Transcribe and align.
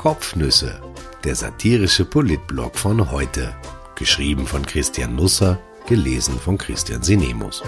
Kopfnüsse, 0.00 0.80
der 1.24 1.34
satirische 1.34 2.06
Politblog 2.06 2.78
von 2.78 3.10
heute. 3.10 3.54
Geschrieben 3.96 4.46
von 4.46 4.64
Christian 4.64 5.14
Nusser, 5.14 5.60
gelesen 5.86 6.40
von 6.40 6.56
Christian 6.56 7.02
Sinemus. 7.02 7.62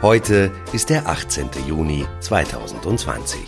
Heute 0.00 0.50
ist 0.72 0.88
der 0.88 1.06
18. 1.10 1.50
Juni 1.68 2.06
2020. 2.20 3.38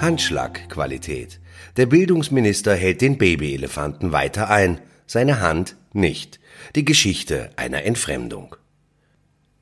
Handschlagqualität. 0.00 1.40
Der 1.76 1.86
Bildungsminister 1.86 2.76
hält 2.76 3.00
den 3.00 3.18
Babyelefanten 3.18 4.12
weiter 4.12 4.48
ein, 4.50 4.80
seine 5.08 5.40
Hand 5.40 5.74
nicht. 5.94 6.40
Die 6.74 6.84
Geschichte 6.84 7.50
einer 7.56 7.84
Entfremdung. 7.84 8.56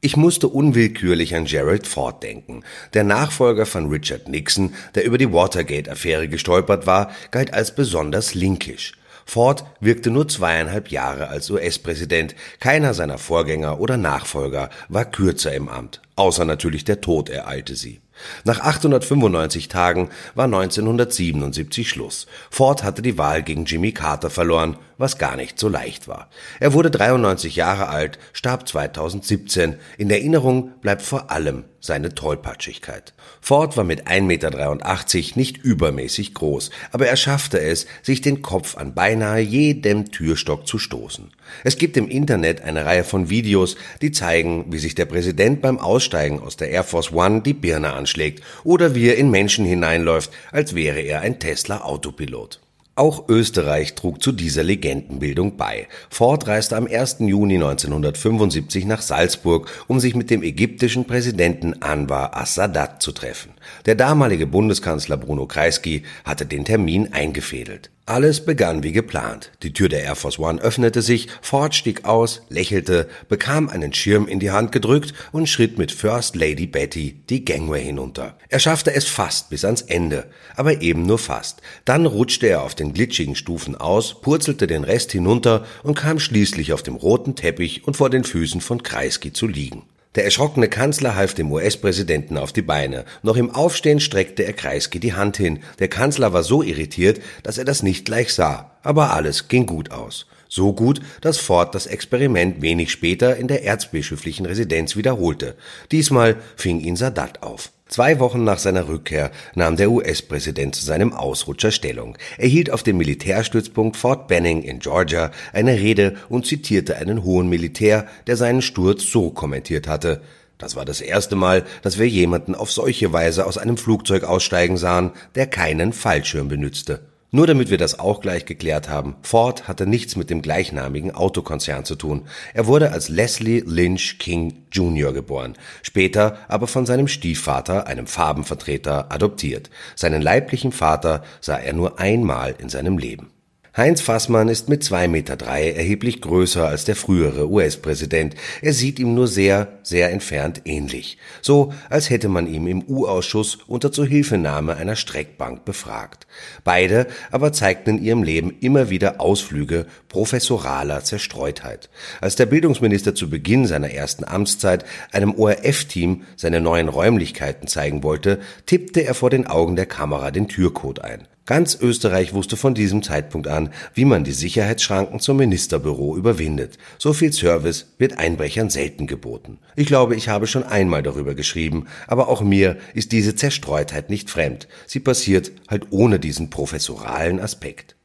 Ich 0.02 0.16
musste 0.16 0.48
unwillkürlich 0.48 1.34
an 1.34 1.44
Gerald 1.44 1.86
Ford 1.86 2.22
denken. 2.22 2.62
Der 2.94 3.04
Nachfolger 3.04 3.66
von 3.66 3.90
Richard 3.90 4.28
Nixon, 4.28 4.72
der 4.94 5.04
über 5.04 5.18
die 5.18 5.30
Watergate-Affäre 5.30 6.28
gestolpert 6.28 6.86
war, 6.86 7.10
galt 7.30 7.52
als 7.52 7.74
besonders 7.74 8.32
linkisch. 8.34 8.94
Ford 9.26 9.64
wirkte 9.78 10.10
nur 10.10 10.26
zweieinhalb 10.26 10.88
Jahre 10.88 11.28
als 11.28 11.50
US-Präsident. 11.50 12.34
Keiner 12.58 12.94
seiner 12.94 13.18
Vorgänger 13.18 13.78
oder 13.78 13.98
Nachfolger 13.98 14.70
war 14.88 15.04
kürzer 15.04 15.54
im 15.54 15.68
Amt, 15.68 16.00
außer 16.16 16.44
natürlich 16.44 16.84
der 16.84 17.00
Tod 17.02 17.28
ereilte 17.28 17.76
sie. 17.76 18.00
Nach 18.44 18.60
895 18.60 19.68
Tagen 19.68 20.10
war 20.34 20.46
1977 20.46 21.88
Schluss. 21.88 22.26
Ford 22.50 22.82
hatte 22.82 23.02
die 23.02 23.18
Wahl 23.18 23.42
gegen 23.42 23.66
Jimmy 23.66 23.92
Carter 23.92 24.30
verloren, 24.30 24.76
was 25.00 25.16
gar 25.16 25.34
nicht 25.34 25.58
so 25.58 25.68
leicht 25.68 26.08
war. 26.08 26.28
Er 26.60 26.74
wurde 26.74 26.90
93 26.90 27.56
Jahre 27.56 27.88
alt, 27.88 28.18
starb 28.34 28.68
2017. 28.68 29.76
In 29.96 30.10
Erinnerung 30.10 30.72
bleibt 30.82 31.00
vor 31.00 31.30
allem 31.30 31.64
seine 31.80 32.14
Tollpatschigkeit. 32.14 33.14
Ford 33.40 33.78
war 33.78 33.84
mit 33.84 34.06
1,83 34.06 34.20
Meter 34.22 35.38
nicht 35.38 35.56
übermäßig 35.56 36.34
groß, 36.34 36.70
aber 36.92 37.06
er 37.06 37.16
schaffte 37.16 37.58
es, 37.58 37.86
sich 38.02 38.20
den 38.20 38.42
Kopf 38.42 38.76
an 38.76 38.94
beinahe 38.94 39.40
jedem 39.40 40.10
Türstock 40.10 40.66
zu 40.66 40.78
stoßen. 40.78 41.30
Es 41.64 41.78
gibt 41.78 41.96
im 41.96 42.08
Internet 42.08 42.60
eine 42.60 42.84
Reihe 42.84 43.04
von 43.04 43.30
Videos, 43.30 43.76
die 44.02 44.12
zeigen, 44.12 44.66
wie 44.68 44.78
sich 44.78 44.94
der 44.94 45.06
Präsident 45.06 45.62
beim 45.62 45.78
Aussteigen 45.78 46.40
aus 46.40 46.58
der 46.58 46.68
Air 46.68 46.84
Force 46.84 47.12
One 47.12 47.40
die 47.40 47.54
Birne 47.54 47.94
anschlägt 47.94 48.44
oder 48.64 48.94
wie 48.94 49.08
er 49.08 49.16
in 49.16 49.30
Menschen 49.30 49.64
hineinläuft, 49.64 50.30
als 50.52 50.74
wäre 50.74 51.00
er 51.00 51.22
ein 51.22 51.40
Tesla 51.40 51.80
Autopilot. 51.80 52.60
Auch 53.00 53.30
Österreich 53.30 53.94
trug 53.94 54.22
zu 54.22 54.30
dieser 54.30 54.62
Legendenbildung 54.62 55.56
bei. 55.56 55.88
Ford 56.10 56.46
reiste 56.46 56.76
am 56.76 56.86
1. 56.86 57.20
Juni 57.20 57.54
1975 57.54 58.84
nach 58.84 59.00
Salzburg, 59.00 59.70
um 59.86 60.00
sich 60.00 60.14
mit 60.14 60.28
dem 60.28 60.42
ägyptischen 60.42 61.06
Präsidenten 61.06 61.80
Anwar 61.80 62.36
as-Sadat 62.36 63.00
zu 63.00 63.12
treffen. 63.12 63.52
Der 63.86 63.94
damalige 63.94 64.46
Bundeskanzler 64.46 65.16
Bruno 65.16 65.46
Kreisky 65.46 66.02
hatte 66.26 66.44
den 66.44 66.66
Termin 66.66 67.10
eingefädelt. 67.14 67.88
Alles 68.10 68.44
begann 68.44 68.82
wie 68.82 68.90
geplant. 68.90 69.52
Die 69.62 69.72
Tür 69.72 69.88
der 69.88 70.02
Air 70.02 70.16
Force 70.16 70.40
One 70.40 70.60
öffnete 70.60 71.00
sich, 71.00 71.28
Ford 71.42 71.76
stieg 71.76 72.06
aus, 72.06 72.42
lächelte, 72.48 73.08
bekam 73.28 73.68
einen 73.68 73.92
Schirm 73.92 74.26
in 74.26 74.40
die 74.40 74.50
Hand 74.50 74.72
gedrückt 74.72 75.14
und 75.30 75.48
schritt 75.48 75.78
mit 75.78 75.92
First 75.92 76.34
Lady 76.34 76.66
Betty 76.66 77.20
die 77.30 77.44
Gangway 77.44 77.84
hinunter. 77.84 78.36
Er 78.48 78.58
schaffte 78.58 78.92
es 78.92 79.04
fast 79.06 79.48
bis 79.50 79.64
ans 79.64 79.82
Ende, 79.82 80.26
aber 80.56 80.82
eben 80.82 81.06
nur 81.06 81.20
fast. 81.20 81.62
Dann 81.84 82.04
rutschte 82.04 82.48
er 82.48 82.64
auf 82.64 82.74
den 82.74 82.94
glitschigen 82.94 83.36
Stufen 83.36 83.76
aus, 83.76 84.20
purzelte 84.20 84.66
den 84.66 84.82
Rest 84.82 85.12
hinunter 85.12 85.64
und 85.84 85.94
kam 85.94 86.18
schließlich 86.18 86.72
auf 86.72 86.82
dem 86.82 86.96
roten 86.96 87.36
Teppich 87.36 87.86
und 87.86 87.96
vor 87.96 88.10
den 88.10 88.24
Füßen 88.24 88.60
von 88.60 88.82
Kreisky 88.82 89.32
zu 89.32 89.46
liegen. 89.46 89.84
Der 90.16 90.24
erschrockene 90.24 90.68
Kanzler 90.68 91.14
half 91.14 91.34
dem 91.34 91.52
US-Präsidenten 91.52 92.36
auf 92.36 92.52
die 92.52 92.62
Beine. 92.62 93.04
Noch 93.22 93.36
im 93.36 93.50
Aufstehen 93.54 94.00
streckte 94.00 94.42
er 94.42 94.52
Kreisky 94.52 94.98
die 94.98 95.14
Hand 95.14 95.36
hin. 95.36 95.60
Der 95.78 95.86
Kanzler 95.86 96.32
war 96.32 96.42
so 96.42 96.64
irritiert, 96.64 97.20
dass 97.44 97.58
er 97.58 97.64
das 97.64 97.84
nicht 97.84 98.06
gleich 98.06 98.34
sah. 98.34 98.72
Aber 98.82 99.12
alles 99.14 99.46
ging 99.46 99.66
gut 99.66 99.92
aus. 99.92 100.26
So 100.52 100.72
gut, 100.72 101.00
dass 101.20 101.38
Ford 101.38 101.76
das 101.76 101.86
Experiment 101.86 102.60
wenig 102.60 102.90
später 102.90 103.36
in 103.36 103.46
der 103.46 103.64
erzbischöflichen 103.64 104.46
Residenz 104.46 104.96
wiederholte. 104.96 105.54
Diesmal 105.92 106.38
fing 106.56 106.80
ihn 106.80 106.96
Sadat 106.96 107.44
auf. 107.44 107.70
Zwei 107.86 108.18
Wochen 108.18 108.42
nach 108.42 108.58
seiner 108.58 108.88
Rückkehr 108.88 109.30
nahm 109.54 109.76
der 109.76 109.92
US-Präsident 109.92 110.74
zu 110.74 110.84
seinem 110.84 111.12
Ausrutscher 111.12 111.70
Stellung. 111.70 112.18
Er 112.36 112.48
hielt 112.48 112.72
auf 112.72 112.82
dem 112.82 112.96
Militärstützpunkt 112.96 113.96
Fort 113.96 114.26
Benning 114.26 114.62
in 114.62 114.80
Georgia 114.80 115.30
eine 115.52 115.74
Rede 115.74 116.16
und 116.28 116.46
zitierte 116.46 116.96
einen 116.96 117.22
hohen 117.22 117.48
Militär, 117.48 118.08
der 118.26 118.36
seinen 118.36 118.62
Sturz 118.62 119.04
so 119.04 119.30
kommentiert 119.30 119.86
hatte. 119.86 120.20
Das 120.58 120.74
war 120.74 120.84
das 120.84 121.00
erste 121.00 121.36
Mal, 121.36 121.64
dass 121.82 121.96
wir 121.96 122.08
jemanden 122.08 122.56
auf 122.56 122.72
solche 122.72 123.12
Weise 123.12 123.46
aus 123.46 123.56
einem 123.56 123.76
Flugzeug 123.76 124.24
aussteigen 124.24 124.76
sahen, 124.76 125.12
der 125.36 125.46
keinen 125.46 125.92
Fallschirm 125.92 126.48
benützte. 126.48 127.09
Nur 127.32 127.46
damit 127.46 127.70
wir 127.70 127.78
das 127.78 128.00
auch 128.00 128.20
gleich 128.20 128.44
geklärt 128.44 128.88
haben, 128.88 129.14
Ford 129.22 129.68
hatte 129.68 129.86
nichts 129.86 130.16
mit 130.16 130.30
dem 130.30 130.42
gleichnamigen 130.42 131.14
Autokonzern 131.14 131.84
zu 131.84 131.94
tun. 131.94 132.26
Er 132.54 132.66
wurde 132.66 132.90
als 132.90 133.08
Leslie 133.08 133.62
Lynch 133.64 134.18
King 134.18 134.64
Jr. 134.72 135.12
geboren, 135.12 135.54
später 135.82 136.38
aber 136.48 136.66
von 136.66 136.86
seinem 136.86 137.06
Stiefvater, 137.06 137.86
einem 137.86 138.08
Farbenvertreter, 138.08 139.12
adoptiert. 139.12 139.70
Seinen 139.94 140.22
leiblichen 140.22 140.72
Vater 140.72 141.22
sah 141.40 141.56
er 141.56 141.72
nur 141.72 142.00
einmal 142.00 142.56
in 142.58 142.68
seinem 142.68 142.98
Leben. 142.98 143.30
Heinz 143.76 144.00
Fassmann 144.00 144.48
ist 144.48 144.68
mit 144.68 144.82
zwei 144.82 145.06
Meter 145.06 145.36
drei 145.36 145.70
erheblich 145.70 146.20
größer 146.20 146.66
als 146.66 146.84
der 146.86 146.96
frühere 146.96 147.48
US-Präsident. 147.48 148.34
Er 148.62 148.72
sieht 148.72 148.98
ihm 148.98 149.14
nur 149.14 149.28
sehr, 149.28 149.78
sehr 149.84 150.10
entfernt 150.10 150.62
ähnlich. 150.64 151.18
So, 151.40 151.72
als 151.88 152.10
hätte 152.10 152.28
man 152.28 152.48
ihn 152.48 152.66
im 152.66 152.82
U-Ausschuss 152.82 153.58
unter 153.68 153.92
Zuhilfenahme 153.92 154.76
einer 154.76 154.96
Streckbank 154.96 155.64
befragt. 155.64 156.26
Beide 156.64 157.06
aber 157.30 157.52
zeigten 157.52 157.90
in 157.90 158.02
ihrem 158.02 158.22
Leben 158.24 158.56
immer 158.60 158.90
wieder 158.90 159.20
Ausflüge 159.20 159.86
professoraler 160.08 161.04
Zerstreutheit. 161.04 161.90
Als 162.20 162.34
der 162.34 162.46
Bildungsminister 162.46 163.14
zu 163.14 163.30
Beginn 163.30 163.66
seiner 163.66 163.90
ersten 163.92 164.24
Amtszeit 164.24 164.84
einem 165.12 165.32
ORF-Team 165.36 166.22
seine 166.34 166.60
neuen 166.60 166.88
Räumlichkeiten 166.88 167.68
zeigen 167.68 168.02
wollte, 168.02 168.40
tippte 168.66 169.04
er 169.04 169.14
vor 169.14 169.30
den 169.30 169.46
Augen 169.46 169.76
der 169.76 169.86
Kamera 169.86 170.32
den 170.32 170.48
Türcode 170.48 171.04
ein. 171.04 171.29
Ganz 171.46 171.76
Österreich 171.80 172.32
wusste 172.32 172.56
von 172.56 172.74
diesem 172.74 173.02
Zeitpunkt 173.02 173.48
an, 173.48 173.70
wie 173.94 174.04
man 174.04 174.22
die 174.22 174.32
Sicherheitsschranken 174.32 175.18
zum 175.18 175.38
Ministerbüro 175.38 176.16
überwindet. 176.16 176.78
So 176.98 177.12
viel 177.12 177.32
Service 177.32 177.86
wird 177.98 178.18
Einbrechern 178.18 178.70
selten 178.70 179.06
geboten. 179.06 179.58
Ich 179.74 179.86
glaube, 179.86 180.14
ich 180.14 180.28
habe 180.28 180.46
schon 180.46 180.62
einmal 180.62 181.02
darüber 181.02 181.34
geschrieben, 181.34 181.86
aber 182.06 182.28
auch 182.28 182.42
mir 182.42 182.76
ist 182.94 183.12
diese 183.12 183.34
Zerstreutheit 183.34 184.10
nicht 184.10 184.30
fremd. 184.30 184.68
Sie 184.86 185.00
passiert 185.00 185.50
halt 185.68 185.86
ohne 185.90 186.20
diesen 186.20 186.50
professoralen 186.50 187.40
Aspekt. 187.40 187.96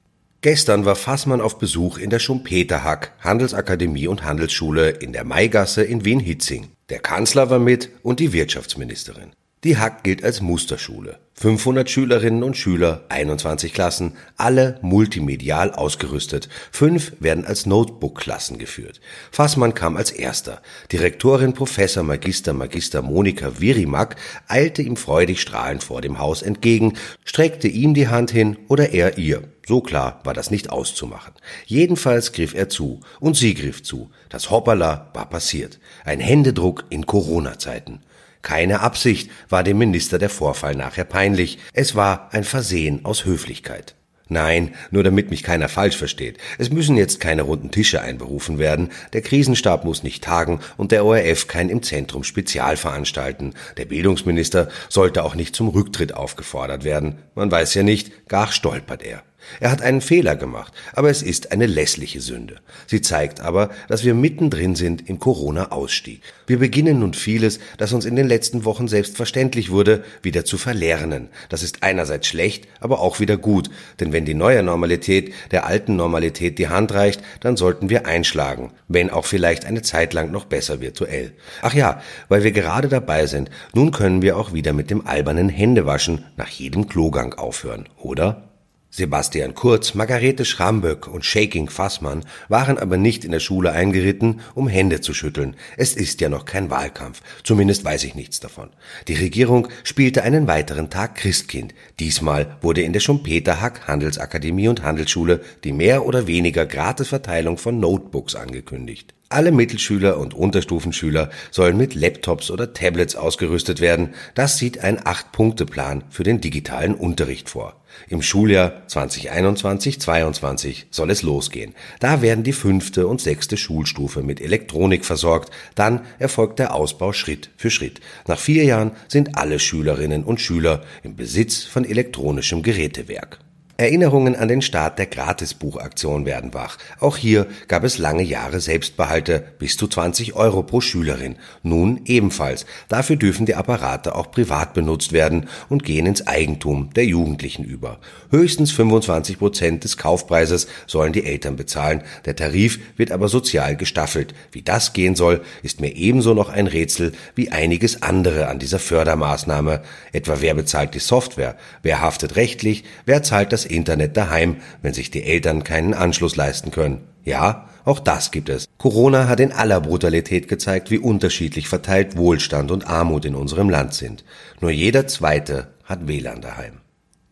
Gestern 0.42 0.86
war 0.86 0.96
Fassmann 0.96 1.42
auf 1.42 1.58
Besuch 1.58 1.98
in 1.98 2.12
der 2.12 2.20
Schumpeterhack, 2.20 3.14
Handelsakademie 3.20 4.08
und 4.08 4.24
Handelsschule 4.24 4.90
in 4.90 5.12
der 5.12 5.24
Maigasse 5.24 5.84
in 5.84 6.06
Wien-Hitzing. 6.06 6.68
Der 6.90 7.00
Kanzler 7.00 7.50
war 7.50 7.58
mit 7.58 7.90
und 8.04 8.20
die 8.20 8.32
Wirtschaftsministerin. 8.32 9.32
Die 9.66 9.80
Hack 9.80 10.04
gilt 10.04 10.24
als 10.24 10.42
Musterschule. 10.42 11.18
500 11.34 11.90
Schülerinnen 11.90 12.44
und 12.44 12.56
Schüler, 12.56 13.04
21 13.10 13.74
Klassen, 13.74 14.14
alle 14.38 14.78
multimedial 14.84 15.72
ausgerüstet. 15.74 16.50
Fünf 16.72 17.14
werden 17.20 17.48
als 17.48 17.66
Notebook-Klassen 17.66 18.60
geführt. 18.60 19.02
Fassmann 19.32 19.74
kam 19.74 19.98
als 19.98 20.12
erster. 20.12 20.62
Direktorin 20.92 21.54
Professor 21.54 22.04
Magister 22.04 22.54
Magister 22.54 23.02
Monika 23.02 23.60
Virimak 23.60 24.18
eilte 24.48 24.84
ihm 24.84 24.98
freudig 24.98 25.42
strahlend 25.42 25.84
vor 25.84 26.00
dem 26.00 26.20
Haus 26.20 26.44
entgegen, 26.44 26.94
streckte 27.24 27.68
ihm 27.68 27.96
die 27.96 28.08
Hand 28.08 28.30
hin 28.30 28.60
oder 28.68 28.92
er 28.92 29.18
ihr. 29.18 29.50
So 29.68 29.82
klar 29.82 30.22
war 30.26 30.36
das 30.36 30.52
nicht 30.52 30.70
auszumachen. 30.70 31.34
Jedenfalls 31.66 32.34
griff 32.34 32.54
er 32.54 32.70
zu 32.70 33.00
und 33.20 33.36
sie 33.36 33.56
griff 33.56 33.82
zu. 33.82 34.12
Das 34.30 34.52
Hoppala 34.52 35.10
war 35.16 35.28
passiert. 35.28 35.80
Ein 36.04 36.20
Händedruck 36.20 36.84
in 36.92 37.08
Corona-Zeiten. 37.08 38.02
Keine 38.46 38.82
Absicht 38.82 39.32
war 39.50 39.64
dem 39.64 39.80
Minister 39.80 40.20
der 40.20 40.30
Vorfall 40.30 40.76
nachher 40.76 41.04
peinlich, 41.04 41.58
es 41.74 41.96
war 41.96 42.30
ein 42.32 42.44
Versehen 42.44 43.04
aus 43.04 43.26
Höflichkeit. 43.26 43.96
Nein, 44.28 44.76
nur 44.92 45.04
damit 45.04 45.32
mich 45.32 45.42
keiner 45.42 45.68
falsch 45.68 45.98
versteht. 45.98 46.38
Es 46.60 46.70
müssen 46.70 46.96
jetzt 46.96 47.20
keine 47.20 47.42
runden 47.42 47.72
Tische 47.72 48.02
einberufen 48.02 48.60
werden, 48.60 48.92
der 49.14 49.24
Krisenstab 49.24 49.84
muss 49.84 50.04
nicht 50.04 50.24
tagen 50.24 50.60
und 50.78 50.92
der 50.92 51.06
ORF 51.06 51.48
kein 51.48 51.70
im 51.70 51.82
Zentrum 51.82 52.24
Spezial 52.24 52.78
veranstalten. 52.78 53.56
Der 53.78 53.86
Bildungsminister 53.86 54.70
sollte 54.90 55.24
auch 55.24 55.34
nicht 55.34 55.56
zum 55.56 55.70
Rücktritt 55.70 56.14
aufgefordert 56.14 56.84
werden. 56.84 57.18
Man 57.34 57.50
weiß 57.50 57.74
ja 57.74 57.82
nicht, 57.82 58.28
gar 58.28 58.52
stolpert 58.52 59.02
er. 59.02 59.24
Er 59.60 59.72
hat 59.72 59.82
einen 59.82 60.02
Fehler 60.02 60.36
gemacht, 60.36 60.74
aber 60.94 61.10
es 61.10 61.22
ist 61.22 61.52
eine 61.52 61.66
lässliche 61.66 62.22
Sünde. 62.22 62.58
Sie 62.88 63.02
zeigt 63.02 63.40
aber, 63.40 63.70
dass 63.88 64.04
wir 64.04 64.14
mittendrin 64.14 64.76
sind 64.76 65.08
im 65.10 65.20
Corona-Ausstieg. 65.20 66.22
Wir 66.48 66.60
beginnen 66.60 67.00
nun 67.00 67.14
vieles, 67.14 67.60
das 67.78 67.94
uns 67.94 68.06
in 68.06 68.16
den 68.16 68.28
letzten 68.28 68.66
Wochen 68.66 68.88
selbstverständlich 68.88 69.72
wurde, 69.72 70.04
wieder 70.22 70.46
zu 70.46 70.58
verlernen. 70.58 71.30
Das 71.50 71.64
ist 71.64 71.84
einerseits 71.84 72.28
schlecht, 72.28 72.68
aber 72.80 73.00
auch 73.00 73.20
wieder 73.20 73.38
gut, 73.38 73.70
denn 74.00 74.14
wenn 74.14 74.26
die 74.26 74.34
neue 74.34 74.64
Normalität 74.64 75.34
der 75.52 75.66
alten 75.66 75.96
Normalität 75.96 76.60
die 76.60 76.68
Hand 76.68 76.94
reicht, 76.94 77.22
dann 77.40 77.58
sollten 77.58 77.90
wir 77.90 78.06
einschlagen, 78.06 78.72
wenn 78.88 79.10
auch 79.10 79.26
vielleicht 79.26 79.66
eine 79.66 79.82
Zeit 79.82 80.14
lang 80.14 80.32
noch 80.32 80.46
besser 80.46 80.82
virtuell. 80.82 81.34
Ach 81.62 81.74
ja, 81.74 82.02
weil 82.30 82.44
wir 82.44 82.52
gerade 82.52 82.90
dabei 82.90 83.26
sind, 83.26 83.50
nun 83.74 83.92
können 83.92 84.22
wir 84.22 84.38
auch 84.38 84.54
wieder 84.54 84.74
mit 84.74 84.90
dem 84.90 85.06
albernen 85.06 85.50
Händewaschen 85.50 86.26
nach 86.38 86.50
jedem 86.50 86.88
Klogang 86.88 87.34
aufhören, 87.34 87.88
oder? 87.98 88.50
Sebastian 88.98 89.56
Kurz, 89.56 89.94
Margarete 89.94 90.46
Schramböck 90.46 91.10
und 91.10 91.26
Shaking 91.26 91.68
Fassmann 91.68 92.24
waren 92.48 92.78
aber 92.78 92.96
nicht 92.96 93.26
in 93.26 93.32
der 93.32 93.42
Schule 93.42 93.74
eingeritten, 93.74 94.40
um 94.54 94.70
Hände 94.70 95.02
zu 95.02 95.14
schütteln. 95.14 95.58
Es 95.76 95.98
ist 95.98 96.22
ja 96.22 96.30
noch 96.30 96.46
kein 96.46 96.70
Wahlkampf. 96.70 97.22
Zumindest 97.44 97.84
weiß 97.84 98.06
ich 98.06 98.16
nichts 98.16 98.40
davon. 98.40 98.70
Die 99.10 99.16
Regierung 99.16 99.68
spielte 99.84 100.24
einen 100.24 100.48
weiteren 100.48 100.90
Tag 100.90 101.16
Christkind. 101.16 101.74
Diesmal 102.00 102.56
wurde 102.62 102.84
in 102.84 102.94
der 102.94 103.02
Schumpeter-Hack 103.02 103.86
Handelsakademie 103.86 104.70
und 104.70 104.84
Handelsschule 104.84 105.42
die 105.66 105.74
mehr 105.74 106.06
oder 106.06 106.26
weniger 106.26 106.66
Gratisverteilung 106.66 107.58
von 107.58 107.82
Notebooks 107.82 108.36
angekündigt. 108.36 109.14
Alle 109.30 109.52
Mittelschüler 109.52 110.18
und 110.18 110.36
Unterstufenschüler 110.36 111.32
sollen 111.50 111.78
mit 111.78 111.96
Laptops 111.96 112.52
oder 112.52 112.74
Tablets 112.74 113.16
ausgerüstet 113.16 113.82
werden. 113.82 114.14
Das 114.36 114.60
sieht 114.60 114.84
ein 114.84 115.04
Acht-Punkte-Plan 115.04 116.04
für 116.12 116.24
den 116.24 116.42
digitalen 116.42 116.94
Unterricht 116.94 117.50
vor. 117.50 117.82
Im 118.08 118.22
Schuljahr 118.22 118.84
2021-22 118.88 120.86
soll 120.92 121.10
es 121.10 121.24
losgehen. 121.24 121.74
Da 122.00 122.22
werden 122.22 122.44
die 122.44 122.54
fünfte 122.54 123.08
und 123.08 123.20
sechste 123.20 123.58
Schulstufe 123.58 124.22
mit 124.22 124.42
Elektronik 124.42 125.06
versorgt. 125.06 125.50
Dann 125.74 126.02
erfolgt 126.20 126.60
der 126.60 126.76
Ausbau 126.76 127.12
Schritt 127.12 127.50
für 127.58 127.72
Schritt. 127.72 128.02
Nach 128.28 128.40
vier 128.40 128.64
Jahren 128.64 128.92
sind 129.08 129.38
alle 129.40 129.58
Schülerinnen 129.58 130.24
und 130.24 130.40
Schüler 130.40 130.84
im 131.02 131.16
Besitz 131.16 131.64
von 131.64 131.84
elektronischem 131.84 132.62
Gerätewerk. 132.62 133.40
Erinnerungen 133.78 134.38
an 134.38 134.48
den 134.48 134.62
Start 134.62 135.00
der 135.00 135.06
Gratisbuchaktion 135.06 136.26
werden 136.26 136.54
wach. 136.54 136.78
Auch 137.02 137.18
hier 137.18 137.46
gab 137.68 137.84
es 137.84 137.98
lange 137.98 138.24
Jahre 138.24 138.62
Selbstbehalte 138.62 139.44
bis 139.60 139.76
zu 139.76 139.90
20 139.90 140.34
Euro 140.34 140.64
pro 140.64 140.80
Schülerin. 140.80 141.36
Nun 141.62 142.00
ebenfalls. 142.06 142.66
Dafür 142.88 143.18
dürfen 143.18 143.46
die 143.46 143.56
Apparate 143.56 144.16
auch 144.16 144.32
privat 144.32 144.74
benutzt 144.74 145.12
werden 145.12 145.50
und 145.68 145.84
gehen 145.84 146.06
ins 146.06 146.26
Eigentum 146.26 146.92
der 146.94 147.06
Jugendlichen 147.06 147.66
über. 147.66 148.00
Höchstens 148.32 148.72
25 148.72 149.40
Prozent 149.40 149.84
des 149.84 149.98
Kaufpreises 149.98 150.68
sollen 150.88 151.12
die 151.12 151.26
Eltern 151.26 151.58
bezahlen. 151.58 152.02
Der 152.24 152.38
Tarif 152.38 152.80
wird 152.96 153.12
aber 153.12 153.28
sozial 153.28 153.76
gestaffelt. 153.76 154.34
Wie 154.54 154.62
das 154.62 154.94
gehen 154.94 155.16
soll, 155.16 155.42
ist 155.64 155.82
mir 155.82 155.94
ebenso 155.94 156.34
noch 156.34 156.48
ein 156.48 156.68
Rätsel 156.68 157.12
wie 157.36 157.52
einiges 157.52 158.04
andere 158.04 158.48
an 158.48 158.60
dieser 158.60 158.80
Fördermaßnahme. 158.80 159.82
Etwa 160.14 160.38
wer 160.40 160.54
bezahlt 160.54 160.94
die 160.94 161.00
Software? 161.00 161.58
Wer 161.84 162.00
haftet 162.00 162.38
rechtlich? 162.38 162.86
Wer 163.06 163.22
zahlt 163.22 163.52
das 163.52 163.65
Internet 163.66 164.18
daheim, 164.18 164.58
wenn 164.82 164.94
sich 164.94 165.12
die 165.12 165.24
Eltern 165.24 165.64
keinen 165.64 165.94
Anschluss 165.94 166.36
leisten 166.36 166.72
können. 166.72 167.02
Ja, 167.24 167.68
auch 167.86 168.00
das 168.00 168.32
gibt 168.32 168.50
es. 168.50 168.66
Corona 168.78 169.28
hat 169.28 169.40
in 169.40 169.52
aller 169.52 169.82
Brutalität 169.82 170.48
gezeigt, 170.48 170.92
wie 170.92 170.98
unterschiedlich 170.98 171.68
verteilt 171.68 172.18
Wohlstand 172.18 172.72
und 172.72 172.88
Armut 172.88 173.26
in 173.26 173.36
unserem 173.36 173.70
Land 173.70 173.94
sind. 173.94 174.24
Nur 174.60 174.72
jeder 174.72 175.08
Zweite 175.08 175.68
hat 175.84 176.08
WLAN 176.08 176.42
daheim. 176.42 176.82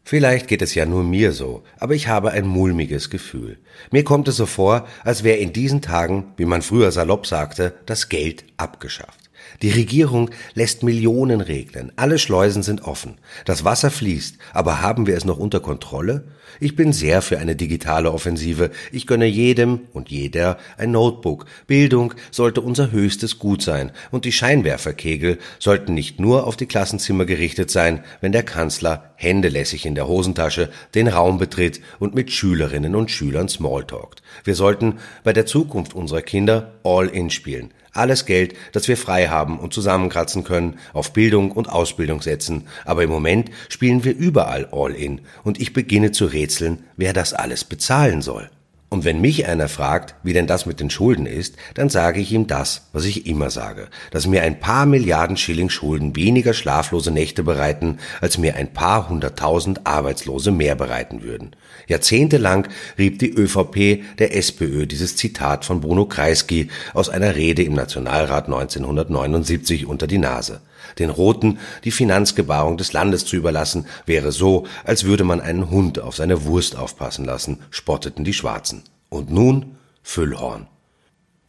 Vielleicht 0.05 0.47
geht 0.47 0.61
es 0.61 0.75
ja 0.75 0.85
nur 0.85 1.03
mir 1.03 1.31
so, 1.31 1.63
aber 1.79 1.95
ich 1.95 2.07
habe 2.07 2.31
ein 2.31 2.45
mulmiges 2.45 3.09
Gefühl. 3.09 3.57
Mir 3.89 4.03
kommt 4.03 4.27
es 4.27 4.35
so 4.35 4.45
vor, 4.45 4.85
als 5.03 5.23
wäre 5.23 5.37
in 5.37 5.53
diesen 5.53 5.81
Tagen, 5.81 6.33
wie 6.35 6.45
man 6.45 6.61
früher 6.61 6.91
salopp 6.91 7.25
sagte, 7.25 7.73
das 7.85 8.09
Geld 8.09 8.43
abgeschafft. 8.57 9.22
Die 9.61 9.71
Regierung 9.71 10.29
lässt 10.53 10.83
Millionen 10.83 11.41
regnen, 11.41 11.91
alle 11.95 12.19
Schleusen 12.19 12.63
sind 12.63 12.83
offen, 12.83 13.17
das 13.45 13.63
Wasser 13.63 13.91
fließt, 13.91 14.37
aber 14.53 14.81
haben 14.81 15.07
wir 15.07 15.15
es 15.15 15.25
noch 15.25 15.37
unter 15.37 15.59
Kontrolle? 15.59 16.25
Ich 16.59 16.75
bin 16.75 16.93
sehr 16.93 17.21
für 17.21 17.39
eine 17.39 17.55
digitale 17.55 18.11
Offensive, 18.11 18.71
ich 18.91 19.07
gönne 19.07 19.25
jedem 19.25 19.81
und 19.91 20.09
jeder 20.09 20.57
ein 20.77 20.91
Notebook. 20.91 21.45
Bildung 21.67 22.13
sollte 22.31 22.61
unser 22.61 22.91
höchstes 22.91 23.39
Gut 23.39 23.61
sein, 23.61 23.91
und 24.11 24.25
die 24.25 24.31
Scheinwerferkegel 24.31 25.39
sollten 25.59 25.93
nicht 25.93 26.19
nur 26.19 26.45
auf 26.45 26.55
die 26.55 26.67
Klassenzimmer 26.67 27.25
gerichtet 27.25 27.71
sein, 27.71 28.03
wenn 28.21 28.31
der 28.31 28.43
Kanzler 28.43 29.12
händelässig 29.23 29.85
in 29.85 29.95
der 29.95 30.07
Hosentasche 30.07 30.69
den 30.93 31.07
Raum 31.07 31.37
betritt 31.37 31.81
und 31.99 32.13
mit 32.13 32.31
Schülerinnen 32.31 32.95
und 32.95 33.09
Schülern 33.09 33.49
Smalltalkt. 33.49 34.21
Wir 34.43 34.55
sollten 34.55 34.99
bei 35.23 35.33
der 35.33 35.45
Zukunft 35.45 35.93
unserer 35.95 36.21
Kinder 36.21 36.73
all 36.83 37.07
in 37.07 37.29
spielen 37.29 37.73
alles 37.93 38.25
Geld, 38.25 38.55
das 38.71 38.87
wir 38.87 38.97
frei 38.97 39.27
haben 39.27 39.59
und 39.59 39.73
zusammenkratzen 39.73 40.43
können, 40.43 40.79
auf 40.93 41.13
Bildung 41.13 41.51
und 41.51 41.69
Ausbildung 41.69 42.21
setzen. 42.21 42.67
Aber 42.85 43.03
im 43.03 43.09
Moment 43.09 43.51
spielen 43.69 44.03
wir 44.03 44.15
überall 44.15 44.67
all 44.71 44.93
in 44.93 45.21
und 45.43 45.61
ich 45.61 45.73
beginne 45.73 46.11
zu 46.11 46.25
rätseln, 46.25 46.83
wer 46.97 47.13
das 47.13 47.33
alles 47.33 47.63
bezahlen 47.63 48.21
soll. 48.21 48.49
Und 48.93 49.05
wenn 49.05 49.21
mich 49.21 49.47
einer 49.47 49.69
fragt, 49.69 50.13
wie 50.21 50.33
denn 50.33 50.45
das 50.45 50.67
mit 50.67 50.79
den 50.79 50.91
Schulden 50.91 51.25
ist, 51.25 51.55
dann 51.73 51.89
sage 51.89 52.19
ich 52.19 52.31
ihm 52.31 52.45
das, 52.45 52.83
was 52.93 53.05
ich 53.05 53.25
immer 53.25 53.49
sage, 53.49 53.87
dass 54.11 54.27
mir 54.27 54.43
ein 54.43 54.59
paar 54.59 54.85
Milliarden 54.85 55.35
Schilling 55.35 55.71
Schulden 55.71 56.15
weniger 56.15 56.53
schlaflose 56.53 57.09
Nächte 57.09 57.41
bereiten, 57.41 57.97
als 58.21 58.37
mir 58.37 58.55
ein 58.55 58.71
paar 58.71 59.09
hunderttausend 59.09 59.87
Arbeitslose 59.87 60.51
mehr 60.51 60.75
bereiten 60.75 61.23
würden. 61.23 61.55
Jahrzehntelang 61.87 62.67
rieb 62.99 63.17
die 63.17 63.31
ÖVP 63.33 64.03
der 64.19 64.37
SPÖ 64.37 64.85
dieses 64.85 65.15
Zitat 65.15 65.65
von 65.65 65.81
Bruno 65.81 66.05
Kreisky 66.05 66.67
aus 66.93 67.09
einer 67.09 67.35
Rede 67.35 67.63
im 67.63 67.73
Nationalrat 67.73 68.45
1979 68.45 69.87
unter 69.87 70.05
die 70.05 70.19
Nase. 70.19 70.61
Den 70.99 71.09
Roten 71.09 71.59
die 71.83 71.91
Finanzgebarung 71.91 72.77
des 72.77 72.93
Landes 72.93 73.25
zu 73.25 73.35
überlassen, 73.35 73.85
wäre 74.05 74.31
so, 74.31 74.65
als 74.83 75.03
würde 75.03 75.23
man 75.23 75.41
einen 75.41 75.69
Hund 75.69 75.99
auf 75.99 76.15
seine 76.15 76.45
Wurst 76.45 76.77
aufpassen 76.77 77.25
lassen, 77.25 77.59
spotteten 77.69 78.23
die 78.23 78.33
Schwarzen. 78.33 78.83
Und 79.09 79.31
nun 79.31 79.77
Füllhorn. 80.01 80.67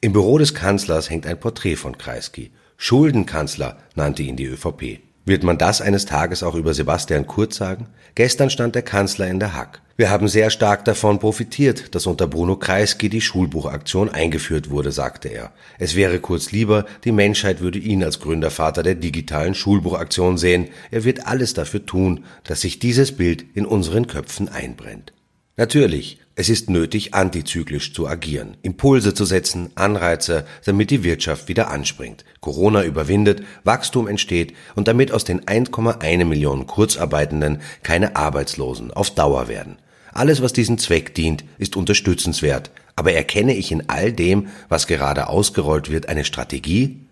Im 0.01 0.13
Büro 0.13 0.39
des 0.39 0.55
Kanzlers 0.55 1.09
hängt 1.09 1.27
ein 1.27 1.41
Porträt 1.41 1.77
von 1.77 1.97
Kreisky. 1.97 2.53
Schuldenkanzler 2.77 3.79
nannte 3.95 4.23
ihn 4.23 4.37
die 4.37 4.45
ÖVP. 4.45 5.01
Wird 5.27 5.43
man 5.43 5.57
das 5.57 5.81
eines 5.81 6.05
Tages 6.05 6.43
auch 6.43 6.55
über 6.55 6.75
Sebastian 6.75 7.27
Kurz 7.27 7.57
sagen? 7.57 7.87
Gestern 8.15 8.51
stand 8.51 8.75
der 8.75 8.83
Kanzler 8.83 9.27
in 9.27 9.41
der 9.41 9.55
Hack. 9.55 9.81
Wir 9.97 10.11
haben 10.11 10.29
sehr 10.29 10.51
stark 10.51 10.85
davon 10.85 11.19
profitiert, 11.19 11.95
dass 11.95 12.07
unter 12.07 12.27
Bruno 12.27 12.57
Kreisky 12.57 13.09
die 13.09 13.23
Schulbuchaktion 13.23 14.11
eingeführt 14.11 14.69
wurde, 14.69 14.93
sagte 14.93 15.29
er. 15.29 15.53
Es 15.79 15.95
wäre 15.95 16.21
kurz 16.21 16.53
lieber, 16.53 16.85
die 17.05 17.13
Menschheit 17.13 17.61
würde 17.61 17.79
ihn 17.79 18.05
als 18.05 18.21
Gründervater 18.21 18.83
der 18.83 18.97
digitalen 18.97 19.55
Schulbuchaktion 19.55 20.37
sehen. 20.37 20.69
Er 20.91 21.05
wird 21.05 21.27
alles 21.27 21.55
dafür 21.55 21.87
tun, 21.87 22.25
dass 22.43 22.61
sich 22.61 22.79
dieses 22.79 23.17
Bild 23.17 23.47
in 23.55 23.65
unseren 23.65 24.07
Köpfen 24.07 24.51
einbrennt. 24.51 25.15
Natürlich, 25.57 26.19
es 26.35 26.49
ist 26.49 26.69
nötig, 26.69 27.15
antizyklisch 27.15 27.95
zu 27.95 28.09
agieren, 28.09 28.57
Impulse 28.63 29.15
zu 29.15 29.25
setzen, 29.25 29.71
Anreize, 29.77 30.47
damit 30.65 30.91
die 30.91 31.05
Wirtschaft 31.05 31.47
wieder 31.47 31.71
anspringt, 31.71 32.25
Corona 32.41 32.83
überwindet, 32.83 33.45
Wachstum 33.63 34.09
entsteht 34.09 34.53
und 34.75 34.89
damit 34.89 35.13
aus 35.13 35.23
den 35.23 35.43
1,1 35.43 36.25
Millionen 36.25 36.67
Kurzarbeitenden 36.67 37.61
keine 37.85 38.17
Arbeitslosen 38.17 38.93
auf 38.93 39.15
Dauer 39.15 39.47
werden. 39.47 39.79
Alles, 40.13 40.43
was 40.43 40.53
diesem 40.53 40.77
Zweck 40.79 41.15
dient, 41.15 41.45
ist 41.59 41.77
unterstützenswert, 41.77 42.73
aber 42.97 43.13
erkenne 43.13 43.55
ich 43.55 43.71
in 43.71 43.89
all 43.89 44.13
dem, 44.13 44.49
was 44.69 44.89
gerade 44.89 45.29
ausgerollt 45.29 45.89
wird, 45.89 46.09
eine 46.09 46.25
Strategie? 46.25 47.07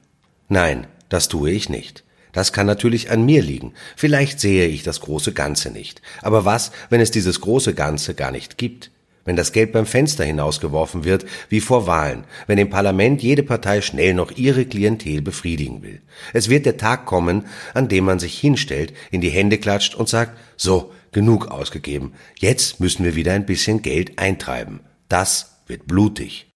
Nein, 0.49 0.89
das 1.09 1.29
tue 1.29 1.53
ich 1.53 1.69
nicht. 1.69 2.03
Das 2.33 2.53
kann 2.53 2.67
natürlich 2.67 3.11
an 3.11 3.25
mir 3.25 3.43
liegen. 3.43 3.75
Vielleicht 3.97 4.41
sehe 4.41 4.67
ich 4.67 4.83
das 4.83 5.01
große 5.01 5.33
Ganze 5.33 5.71
nicht. 5.71 6.03
Aber 6.23 6.45
was, 6.45 6.73
wenn 6.91 7.01
es 7.01 7.11
dieses 7.11 7.41
große 7.41 7.75
Ganze 7.75 8.15
gar 8.15 8.33
nicht 8.33 8.59
gibt? 8.59 8.91
Wenn 9.25 9.37
das 9.37 9.53
Geld 9.53 9.71
beim 9.71 9.87
Fenster 9.87 10.25
hinausgeworfen 10.25 11.05
wird, 11.05 11.27
wie 11.49 11.61
vor 11.61 11.87
Wahlen, 11.87 12.25
wenn 12.49 12.59
im 12.59 12.71
Parlament 12.71 13.23
jede 13.23 13.45
Partei 13.45 13.81
schnell 13.81 14.15
noch 14.15 14.33
ihre 14.33 14.65
Klientel 14.65 15.23
befriedigen 15.23 15.83
will. 15.83 16.01
Es 16.33 16.49
wird 16.49 16.67
der 16.67 16.77
Tag 16.77 17.07
kommen, 17.07 17.45
an 17.73 17.89
dem 17.89 18.05
man 18.05 18.19
sich 18.19 18.37
hinstellt, 18.39 18.93
in 19.13 19.21
die 19.21 19.31
Hände 19.31 19.59
klatscht 19.59 19.95
und 19.95 20.09
sagt, 20.09 20.37
so, 20.57 20.93
genug 21.13 21.49
ausgegeben, 21.49 22.15
jetzt 22.39 22.81
müssen 22.81 23.05
wir 23.05 23.15
wieder 23.15 23.33
ein 23.33 23.47
bisschen 23.47 23.83
Geld 23.83 24.19
eintreiben. 24.19 24.81
Das 25.09 25.61
wird 25.67 25.87
blutig. 25.87 26.52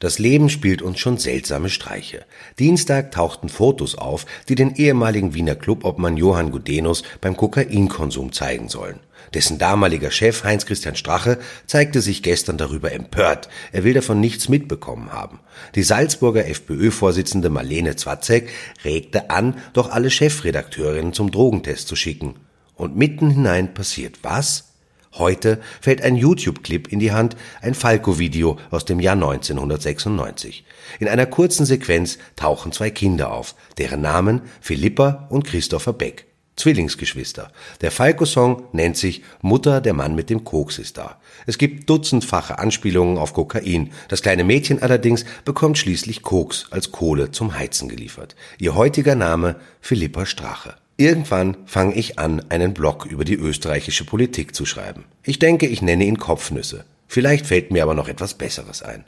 Das 0.00 0.18
Leben 0.18 0.48
spielt 0.48 0.80
uns 0.80 0.98
schon 0.98 1.18
seltsame 1.18 1.68
Streiche. 1.68 2.24
Dienstag 2.58 3.12
tauchten 3.12 3.50
Fotos 3.50 3.96
auf, 3.96 4.24
die 4.48 4.54
den 4.54 4.74
ehemaligen 4.74 5.34
Wiener 5.34 5.54
Clubobmann 5.54 6.16
Johann 6.16 6.50
Gudenus 6.50 7.02
beim 7.20 7.36
Kokainkonsum 7.36 8.32
zeigen 8.32 8.70
sollen. 8.70 9.00
Dessen 9.34 9.58
damaliger 9.58 10.10
Chef 10.10 10.42
Heinz-Christian 10.42 10.96
Strache 10.96 11.38
zeigte 11.66 12.00
sich 12.00 12.22
gestern 12.22 12.56
darüber 12.56 12.92
empört. 12.92 13.50
Er 13.72 13.84
will 13.84 13.92
davon 13.92 14.20
nichts 14.20 14.48
mitbekommen 14.48 15.12
haben. 15.12 15.38
Die 15.74 15.82
Salzburger 15.82 16.46
FPÖ-Vorsitzende 16.46 17.50
Marlene 17.50 17.94
Zwatzek 17.94 18.48
regte 18.86 19.28
an, 19.28 19.58
doch 19.74 19.90
alle 19.90 20.10
Chefredakteurinnen 20.10 21.12
zum 21.12 21.30
Drogentest 21.30 21.86
zu 21.86 21.94
schicken. 21.94 22.36
Und 22.74 22.96
mitten 22.96 23.28
hinein 23.28 23.74
passiert 23.74 24.20
was? 24.22 24.69
Heute 25.14 25.60
fällt 25.80 26.02
ein 26.02 26.14
YouTube-Clip 26.14 26.86
in 26.88 27.00
die 27.00 27.12
Hand, 27.12 27.36
ein 27.62 27.74
Falco-Video 27.74 28.58
aus 28.70 28.84
dem 28.84 29.00
Jahr 29.00 29.16
1996. 29.16 30.64
In 31.00 31.08
einer 31.08 31.26
kurzen 31.26 31.66
Sequenz 31.66 32.18
tauchen 32.36 32.72
zwei 32.72 32.90
Kinder 32.90 33.32
auf, 33.32 33.54
deren 33.76 34.02
Namen 34.02 34.42
Philippa 34.60 35.26
und 35.30 35.44
Christopher 35.44 35.92
Beck. 35.92 36.26
Zwillingsgeschwister. 36.56 37.50
Der 37.80 37.90
Falco-Song 37.90 38.64
nennt 38.72 38.96
sich 38.96 39.22
Mutter, 39.40 39.80
der 39.80 39.94
Mann 39.94 40.14
mit 40.14 40.30
dem 40.30 40.44
Koks 40.44 40.78
ist 40.78 40.98
da. 40.98 41.18
Es 41.46 41.58
gibt 41.58 41.88
dutzendfache 41.88 42.58
Anspielungen 42.58 43.18
auf 43.18 43.32
Kokain. 43.32 43.92
Das 44.08 44.22
kleine 44.22 44.44
Mädchen 44.44 44.82
allerdings 44.82 45.24
bekommt 45.44 45.78
schließlich 45.78 46.22
Koks 46.22 46.66
als 46.70 46.92
Kohle 46.92 47.30
zum 47.30 47.58
Heizen 47.58 47.88
geliefert. 47.88 48.36
Ihr 48.58 48.74
heutiger 48.74 49.14
Name 49.14 49.56
Philippa 49.80 50.26
Strache. 50.26 50.79
Irgendwann 51.00 51.56
fange 51.64 51.94
ich 51.94 52.18
an, 52.18 52.42
einen 52.50 52.74
Blog 52.74 53.06
über 53.06 53.24
die 53.24 53.34
österreichische 53.34 54.04
Politik 54.04 54.54
zu 54.54 54.66
schreiben. 54.66 55.04
Ich 55.22 55.38
denke, 55.38 55.66
ich 55.66 55.80
nenne 55.80 56.04
ihn 56.04 56.18
Kopfnüsse. 56.18 56.84
Vielleicht 57.08 57.46
fällt 57.46 57.70
mir 57.70 57.84
aber 57.84 57.94
noch 57.94 58.06
etwas 58.06 58.34
Besseres 58.34 58.82
ein. 58.82 59.04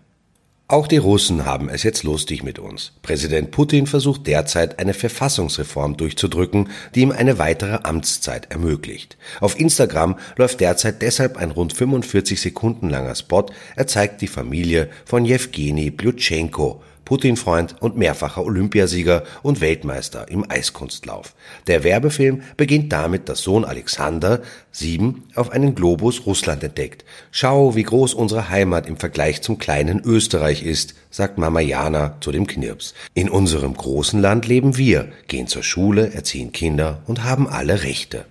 Auch 0.69 0.87
die 0.87 0.97
Russen 0.97 1.45
haben 1.45 1.69
es 1.69 1.83
jetzt 1.83 2.03
lustig 2.03 2.43
mit 2.43 2.59
uns. 2.59 2.93
Präsident 3.03 3.51
Putin 3.51 3.87
versucht 3.87 4.27
derzeit 4.27 4.79
eine 4.79 4.95
Verfassungsreform 4.95 5.99
durchzudrücken, 5.99 6.71
die 6.95 7.03
ihm 7.03 7.13
eine 7.13 7.39
weitere 7.39 7.81
Amtszeit 7.83 8.51
ermöglicht. 8.51 9.19
Auf 9.41 9.61
Instagram 9.61 10.19
läuft 10.37 10.61
derzeit 10.61 11.03
deshalb 11.03 11.37
ein 11.37 11.51
rund 11.51 11.75
45 11.75 12.41
Sekunden 12.41 12.89
langer 12.89 13.17
Spot. 13.17 13.45
Er 13.77 13.87
zeigt 13.87 14.23
die 14.23 14.29
Familie 14.29 14.89
von 15.05 15.27
Jewgeni 15.27 15.91
Blyutschenko, 15.91 16.83
Putin-Freund 17.13 17.77
und 17.81 17.99
mehrfacher 17.99 18.43
Olympiasieger 18.43 19.25
und 19.43 19.61
Weltmeister 19.61 20.31
im 20.31 20.51
Eiskunstlauf. 20.51 21.35
Der 21.67 21.85
Werbefilm 21.85 22.41
beginnt 22.57 22.91
damit, 22.91 23.29
dass 23.29 23.43
Sohn 23.43 23.67
Alexander, 23.67 24.41
sieben, 24.71 25.25
auf 25.35 25.51
einen 25.51 25.75
Globus 25.75 26.25
Russland 26.25 26.65
entdeckt. 26.65 27.05
Schau, 27.31 27.75
wie 27.75 27.83
groß 27.83 28.15
unsere 28.15 28.49
Heimat 28.49 28.87
im 28.87 28.97
Vergleich 28.97 29.43
zum 29.43 29.59
kleinen 29.59 30.01
Österreich 30.03 30.63
ist, 30.63 30.95
sagt 31.11 31.37
Mama 31.37 31.61
Jana 31.61 32.17
zu 32.23 32.33
dem 32.33 32.47
Knirps. 32.47 32.95
In 33.13 33.29
unserem 33.29 33.75
großen 33.75 34.19
Land 34.19 34.49
leben 34.49 34.79
wir, 34.79 35.13
gehen 35.29 35.49
zur 35.49 35.63
Schule, 35.63 36.15
erziehen 36.15 36.53
Kinder 36.53 37.03
und 37.07 37.25
haben 37.25 37.47
alle 37.47 37.83
Rechte. 37.83 38.25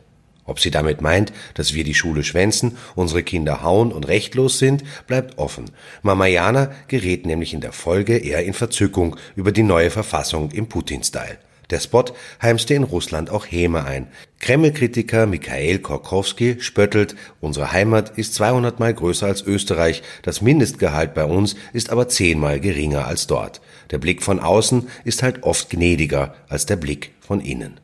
Ob 0.52 0.60
sie 0.60 0.70
damit 0.70 1.00
meint, 1.00 1.32
dass 1.54 1.74
wir 1.76 1.86
die 1.86 1.94
Schule 1.94 2.26
schwänzen, 2.26 2.78
unsere 2.96 3.24
Kinder 3.24 3.64
hauen 3.64 3.94
und 3.94 4.10
rechtlos 4.10 4.60
sind, 4.60 4.84
bleibt 5.08 5.38
offen. 5.38 5.72
Mama 6.02 6.26
Jana 6.26 6.72
gerät 6.90 7.26
nämlich 7.26 7.54
in 7.54 7.62
der 7.62 7.72
Folge 7.72 8.18
eher 8.18 8.44
in 8.44 8.52
Verzückung 8.52 9.16
über 9.38 9.54
die 9.54 9.64
neue 9.64 9.90
Verfassung 9.90 10.52
im 10.52 10.68
Putin-Style. 10.68 11.38
Der 11.70 11.80
Spot 11.80 12.04
heimste 12.42 12.74
in 12.74 12.84
Russland 12.84 13.30
auch 13.30 13.46
Häme 13.46 13.86
ein. 13.86 14.08
Kreml-Kritiker 14.40 15.26
Mikhail 15.26 15.80
Korkowski 15.80 16.58
spöttelt, 16.60 17.16
unsere 17.40 17.72
Heimat 17.72 18.18
ist 18.18 18.34
200 18.34 18.78
mal 18.78 18.94
größer 18.94 19.28
als 19.28 19.44
Österreich, 19.44 20.04
das 20.22 20.42
Mindestgehalt 20.42 21.14
bei 21.14 21.24
uns 21.24 21.56
ist 21.72 21.92
aber 21.92 22.10
zehnmal 22.10 22.60
geringer 22.60 23.08
als 23.08 23.26
dort. 23.26 23.62
Der 23.92 24.00
Blick 24.00 24.22
von 24.22 24.42
außen 24.42 24.90
ist 25.06 25.24
halt 25.24 25.44
oft 25.44 25.70
gnädiger 25.70 26.36
als 26.50 26.66
der 26.66 26.76
Blick 26.76 27.14
von 27.22 27.40
innen. 27.40 27.81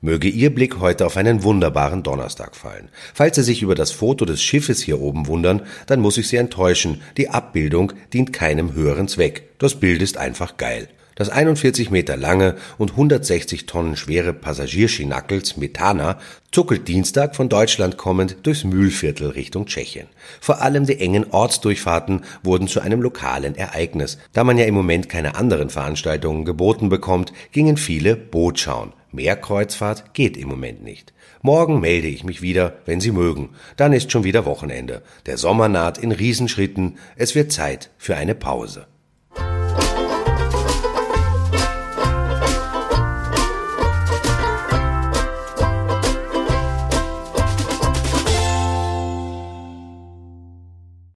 Möge 0.00 0.28
Ihr 0.28 0.54
Blick 0.54 0.78
heute 0.78 1.06
auf 1.06 1.16
einen 1.16 1.42
wunderbaren 1.42 2.04
Donnerstag 2.04 2.54
fallen. 2.54 2.88
Falls 3.14 3.34
Sie 3.34 3.42
sich 3.42 3.62
über 3.62 3.74
das 3.74 3.90
Foto 3.90 4.24
des 4.24 4.40
Schiffes 4.40 4.80
hier 4.80 5.00
oben 5.00 5.26
wundern, 5.26 5.62
dann 5.86 5.98
muss 6.00 6.18
ich 6.18 6.28
Sie 6.28 6.36
enttäuschen. 6.36 7.00
Die 7.16 7.30
Abbildung 7.30 7.92
dient 8.12 8.32
keinem 8.32 8.74
höheren 8.74 9.08
Zweck. 9.08 9.48
Das 9.58 9.74
Bild 9.74 10.00
ist 10.00 10.16
einfach 10.16 10.56
geil. 10.56 10.88
Das 11.16 11.30
41 11.30 11.90
Meter 11.90 12.16
lange 12.16 12.54
und 12.78 12.92
160 12.92 13.66
Tonnen 13.66 13.96
schwere 13.96 14.32
Passagierschinackels 14.32 15.56
Metana 15.56 16.20
zuckelt 16.52 16.86
Dienstag 16.86 17.34
von 17.34 17.48
Deutschland 17.48 17.96
kommend 17.96 18.36
durchs 18.44 18.62
Mühlviertel 18.62 19.30
Richtung 19.30 19.66
Tschechien. 19.66 20.06
Vor 20.40 20.62
allem 20.62 20.86
die 20.86 21.00
engen 21.00 21.32
Ortsdurchfahrten 21.32 22.22
wurden 22.44 22.68
zu 22.68 22.78
einem 22.78 23.02
lokalen 23.02 23.56
Ereignis. 23.56 24.18
Da 24.32 24.44
man 24.44 24.58
ja 24.58 24.64
im 24.66 24.74
Moment 24.74 25.08
keine 25.08 25.34
anderen 25.34 25.70
Veranstaltungen 25.70 26.44
geboten 26.44 26.88
bekommt, 26.88 27.32
gingen 27.50 27.76
viele 27.76 28.14
Boot 28.14 28.60
schauen. 28.60 28.92
Mehr 29.10 29.36
Kreuzfahrt 29.36 30.12
geht 30.12 30.36
im 30.36 30.48
Moment 30.48 30.82
nicht. 30.82 31.14
Morgen 31.40 31.80
melde 31.80 32.08
ich 32.08 32.24
mich 32.24 32.42
wieder, 32.42 32.78
wenn 32.84 33.00
Sie 33.00 33.12
mögen. 33.12 33.50
Dann 33.76 33.92
ist 33.92 34.12
schon 34.12 34.24
wieder 34.24 34.44
Wochenende. 34.44 35.02
Der 35.24 35.38
Sommer 35.38 35.68
naht 35.68 35.98
in 35.98 36.12
Riesenschritten. 36.12 36.98
Es 37.16 37.34
wird 37.34 37.52
Zeit 37.52 37.90
für 37.96 38.16
eine 38.16 38.34
Pause. 38.34 38.86